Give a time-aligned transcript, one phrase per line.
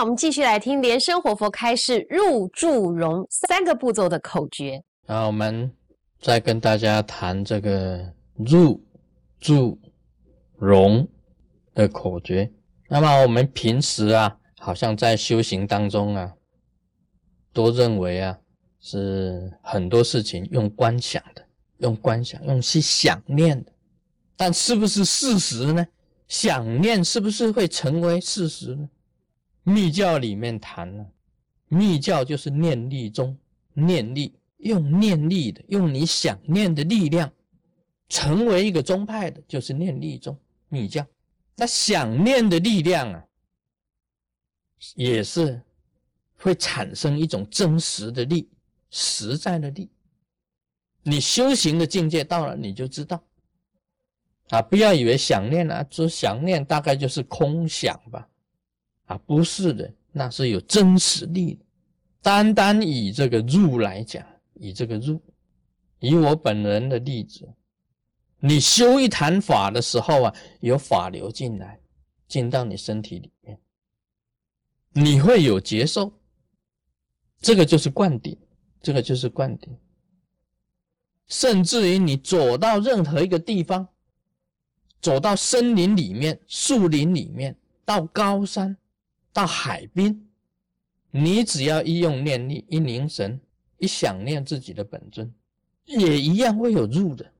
[0.00, 4.82] 我们继续来听莲生活佛开示入住容三个步骤的口诀。
[5.06, 5.70] 那我们
[6.18, 8.82] 再跟大家谈这个入
[9.38, 9.78] 住
[10.56, 11.06] 容
[11.74, 12.50] 的口诀。
[12.88, 16.32] 那么我们平时啊，好像在修行当中啊，
[17.52, 18.38] 都认为啊，
[18.80, 21.44] 是很多事情用观想的，
[21.80, 23.70] 用观想，用去想念的。
[24.34, 25.86] 但是不是事实呢？
[26.26, 28.88] 想念是不是会成为事实呢？
[29.70, 31.06] 密教里面谈了，
[31.68, 33.36] 密教就是念力中
[33.72, 37.30] 念力，用念力的，用你想念的力量，
[38.08, 40.36] 成为一个宗派的，就是念力中
[40.68, 41.06] 密教。
[41.56, 43.24] 那想念的力量啊，
[44.94, 45.60] 也是
[46.36, 48.48] 会产生一种真实的力，
[48.90, 49.90] 实在的力。
[51.02, 53.22] 你修行的境界到了，你就知道。
[54.48, 58.28] 啊，不要以为想念啊，说想念大概就是空想吧，
[59.10, 61.64] 啊，不是的，那是有真实力的。
[62.22, 65.20] 单单以这个入来讲，以这个入，
[65.98, 67.48] 以我本人的例子，
[68.38, 71.80] 你修一坛法的时候啊，有法流进来，
[72.28, 73.58] 进到你身体里面，
[74.92, 76.12] 你会有接受，
[77.40, 78.38] 这个就是灌顶，
[78.80, 79.76] 这个就是灌顶。
[81.26, 83.88] 甚至于你走到任何一个地方。
[85.02, 88.76] 走到森林里面、树林里面，到高山、
[89.32, 90.28] 到海滨，
[91.10, 93.40] 你只要一用念力、一凝神、
[93.78, 95.32] 一想念自己的本尊，
[95.84, 97.32] 也一样会有入的，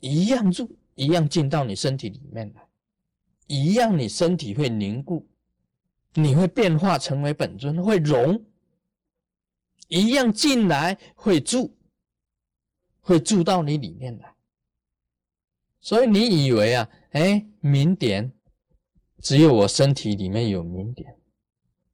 [0.00, 2.66] 一样入，一样进到你身体里面来，
[3.46, 5.26] 一样你身体会凝固，
[6.14, 8.44] 你会变化成为本尊，会融，
[9.88, 11.76] 一样进来会住，
[13.00, 14.34] 会住到你里面来。
[15.80, 18.32] 所以你以为啊，哎，明点
[19.20, 21.16] 只有我身体里面有明点，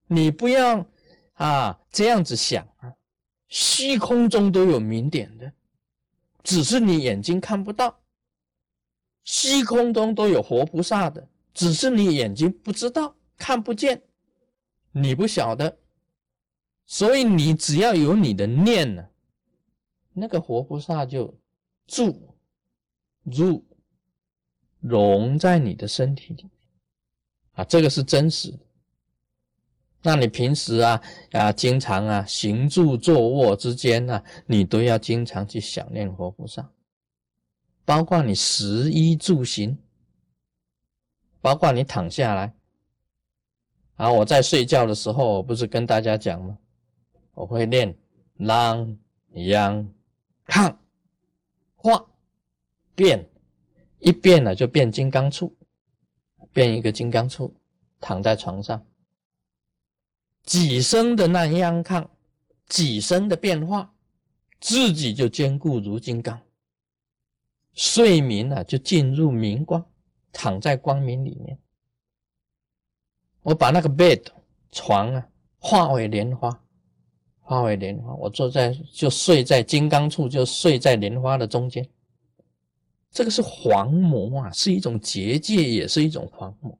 [0.07, 0.87] 你不要
[1.35, 2.95] 啊这样子想啊，
[3.49, 5.53] 虚空中都有明点的，
[6.43, 8.01] 只是你眼睛看不到。
[9.25, 14.03] 虚空中都有活菩萨的，只是你眼睛不知道，看不见，
[14.93, 15.79] 你不晓得。
[16.87, 19.09] 所以你只要有你的念呢，
[20.13, 21.35] 那个活菩萨就
[21.87, 22.37] 住
[23.23, 23.65] 入。
[24.87, 26.51] 融在你的身体里
[27.55, 28.53] 啊，这个是真实。
[30.03, 36.71] 那你平时啊啊，经常啊行住坐卧之间呢，你都要经常去想念活菩萨，
[37.85, 39.79] 包括你食衣住行，
[41.41, 42.53] 包括你躺下来
[43.97, 46.59] 啊，我在睡觉的时候，我不是跟大家讲吗？
[47.33, 47.97] 我会念
[48.39, 48.97] 啷
[49.33, 49.89] 央
[50.45, 50.79] 抗
[51.77, 52.05] 化
[52.95, 53.27] 变。
[54.01, 55.51] 一变了就变金刚杵，
[56.55, 57.51] 变一个金刚杵，
[58.01, 58.87] 躺在床上，
[60.45, 62.09] 几声的那样抗，
[62.67, 63.93] 几声的变化，
[64.61, 66.41] 自己就坚固如金刚。
[67.73, 69.85] 睡眠了就进入明光，
[70.33, 71.59] 躺在光明里面。
[73.43, 74.25] 我把那个 bed
[74.71, 75.29] 床啊
[75.59, 76.63] 化为莲花，
[77.41, 81.87] 化为莲花，我坐在就睡在金刚处，就睡在莲花的中间。
[83.15, 86.77] 这个是黄魔啊，是一种结界，也是一种黄魔，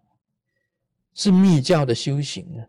[1.15, 2.67] 是密教的修行啊。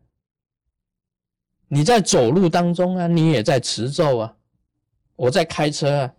[1.68, 4.38] 你在走路当中啊，你也在持咒啊。
[5.16, 6.16] 我在开车啊，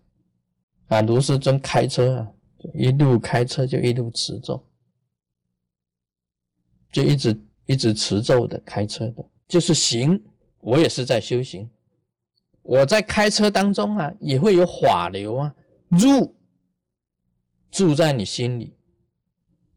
[0.88, 2.28] 啊，卢师尊开车啊，
[2.74, 4.60] 一路开车就一路持咒，
[6.90, 10.20] 就一直一直持咒的开车的，就是行。
[10.58, 11.70] 我也是在修行，
[12.62, 15.54] 我在开车当中啊，也会有法流啊
[15.90, 16.34] 入。
[17.76, 18.72] 住在你心里，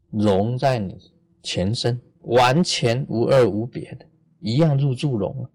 [0.08, 1.12] 融在你
[1.42, 4.06] 全身，完全无二无别的，
[4.38, 5.50] 一样入住融了。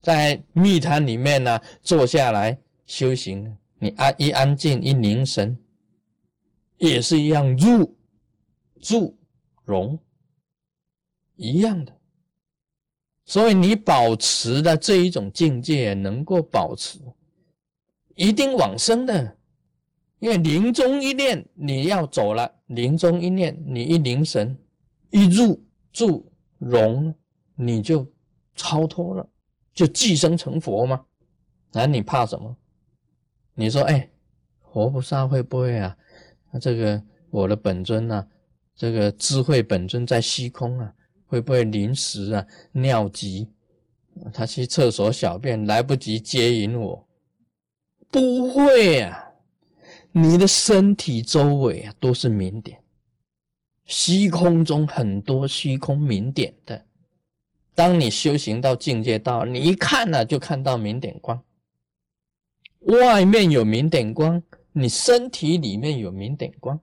[0.00, 5.56] 在密坛里面呢，坐下来修行，你安一安静一凝神，
[6.78, 7.96] 也是一样入
[8.80, 9.16] 住
[9.64, 9.96] 融，
[11.36, 11.96] 一样的。
[13.24, 16.98] 所以你保持的这一种境界，能够保持，
[18.16, 19.36] 一定往生的。
[20.22, 24.56] 因为临终一念你要走了，临终一念你一凝神，
[25.10, 25.60] 一入
[25.92, 27.12] 住融，
[27.56, 28.06] 你就
[28.54, 29.28] 超脱了，
[29.74, 31.04] 就寄生成佛嘛？
[31.72, 32.56] 那你怕什么？
[33.54, 34.08] 你说，哎，
[34.60, 35.96] 活菩萨会不会啊？
[36.60, 38.24] 这个我的本尊啊，
[38.76, 40.94] 这个智慧本尊在虚空啊，
[41.26, 43.50] 会不会临时啊尿急，
[44.32, 47.08] 他去厕所小便来不及接引我？
[48.08, 49.30] 不会啊。
[50.12, 52.82] 你的身体周围啊都是明点，
[53.86, 56.84] 虚空中很多虚空明点的，
[57.74, 61.42] 当你修行到境界到，你一看呢，就看到明点光，
[62.80, 64.42] 外面有明点光，
[64.72, 66.78] 你身体里面有明点光，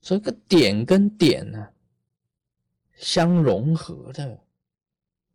[0.00, 1.68] 这个点跟点呢
[2.96, 4.40] 相融合的，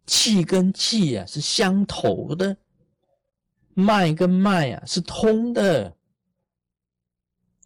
[0.05, 2.57] 气跟气啊是相投的，
[3.73, 5.95] 脉跟脉啊是通的。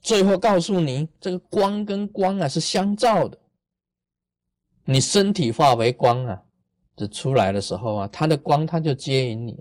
[0.04, 3.40] 最后告诉你，这个光跟光啊是相照的。
[4.84, 6.44] 你身体化为光啊，
[6.96, 9.58] 这出来的时候啊，它的光它就接引你，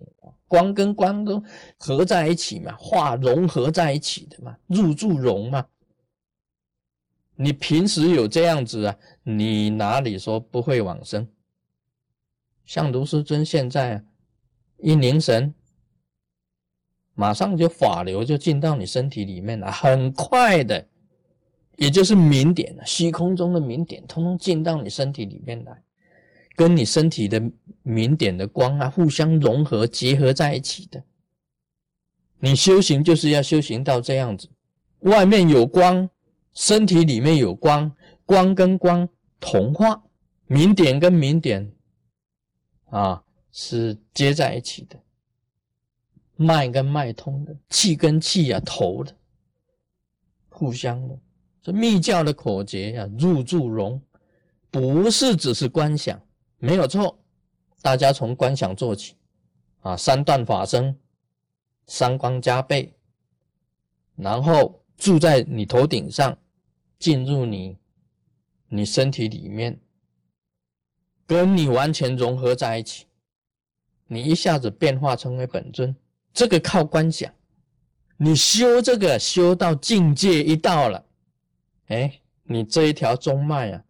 [0.49, 1.41] 光跟光都
[1.79, 5.65] 合在一起嘛，化融合在一起的嘛，入住融嘛。
[7.37, 11.27] 你平时有这样子啊，你哪里说不会往生？
[12.67, 14.03] 像卢师尊现在啊，
[14.79, 15.55] 一凝神。
[17.15, 20.87] 马上就法流就进到你身体里面了，很快的，
[21.77, 25.83] 也就是明点虚空中的明点，通通进到你身体里面来，
[26.57, 27.43] 跟你身体的
[27.83, 31.03] 明点的光啊互相融合结合在一起的。
[32.41, 34.49] 你修行就是要修行到这样子，
[35.01, 36.09] 外面有光，
[36.55, 37.95] 身体里面有光，
[38.25, 40.03] 光跟光同化，
[40.47, 41.71] 明点跟明点
[42.87, 43.23] 啊
[43.53, 44.99] 是接在一起的。
[46.43, 49.17] 脉跟脉通的，气跟气啊投的，
[50.49, 51.19] 互相的。
[51.63, 54.03] 这密教的口诀呀，入住融，
[54.71, 56.21] 不是只是观想，
[56.59, 57.19] 没有错。
[57.81, 59.17] 大家从观想做起
[59.81, 60.99] 啊，三段法身，
[61.87, 62.95] 三光加倍，
[64.17, 66.37] 然后住在你头顶上，
[66.99, 67.77] 进入你
[68.69, 69.81] 你身体里面，
[71.27, 73.07] 跟你完全融合在一起，
[74.07, 75.95] 你一下子变化成为本尊。
[76.35, 77.31] 这个靠观想，
[78.17, 81.05] 你修这个修到境界一到了，
[81.89, 83.85] 哎，你这一条中脉啊，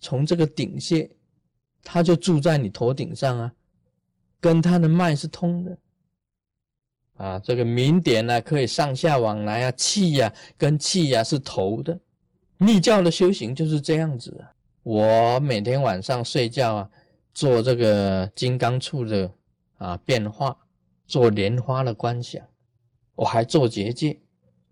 [0.00, 1.08] 从这个顶穴，
[1.84, 3.52] 它就住在你头顶上啊，
[4.40, 5.78] 跟它的脉是通的，
[7.18, 11.96] 啊，这个明点呢可以上下往来啊，气呀跟气呀是头的，
[12.58, 14.44] 密教的修行就是这样子。
[14.82, 16.90] 我每天晚上睡觉啊，
[17.32, 19.30] 做这个金刚处的
[19.78, 20.56] 啊变化。
[21.06, 22.46] 做莲花的观想，
[23.14, 24.20] 我还做结界，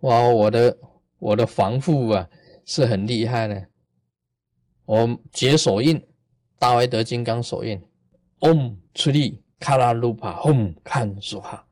[0.01, 0.29] 哇！
[0.29, 0.79] 我的
[1.19, 2.29] 我的防护啊
[2.65, 3.67] 是很厉害的。
[4.85, 6.05] 我结手印，
[6.59, 7.81] 大威德金刚手印
[8.41, 11.67] ，Om 出力，卡拉鲁帕，Om 看守哈。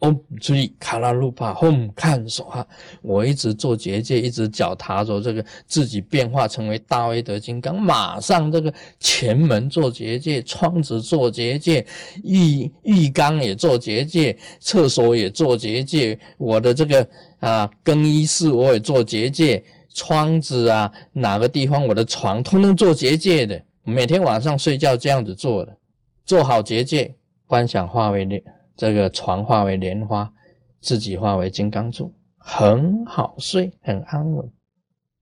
[0.00, 2.66] 嗡，注意卡拉鲁帕，嗡，看手哈。
[3.00, 11.84] 我一直做结界，一直脚踏着这个自己变化成为大威德金刚，马上这个前门做结界，窗子做结界，
[12.24, 16.18] 浴浴缸也做结界，厕所也做结界。
[16.36, 17.08] 我的这个
[17.40, 19.64] 啊更衣室我也做结界，
[19.94, 23.60] 窗子啊哪个地方我的床通通做结界的。
[23.82, 25.74] 每天晚上睡觉这样子做的，
[26.26, 27.14] 做好结界，
[27.46, 28.42] 观想化为力。
[28.76, 30.30] 这个床化为莲花，
[30.80, 34.52] 自己化为金刚柱，很好睡，很安稳。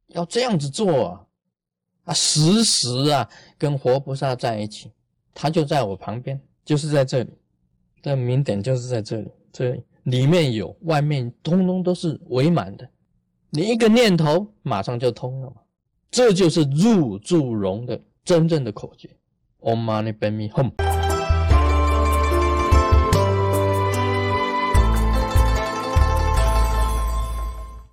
[0.08, 1.20] 要这样子做啊，
[2.04, 4.90] 啊，时时啊跟活菩萨在一起，
[5.32, 7.30] 他就在我旁边，就是在这里。
[8.02, 12.86] 这明点就是在这里，这里里面有，外面通通都是围满的。
[13.50, 15.56] 你一个念头，马上就通了嘛。
[16.10, 19.08] 这就是入住容的真正的口诀。
[19.60, 21.03] Om Mani Padme Hum。